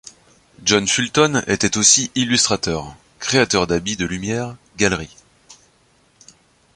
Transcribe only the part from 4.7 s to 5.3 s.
galerie.